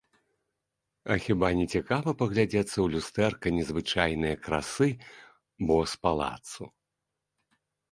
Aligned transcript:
А 1.15 1.17
хіба 1.25 1.49
нецікава 1.59 2.13
паглядзецца 2.21 2.71
ў 2.81 2.87
люстэрка 2.95 3.47
незвычайнае 3.59 4.33
красы, 4.49 4.89
бо 5.69 5.77
з 5.95 6.03
палацу. 6.09 6.63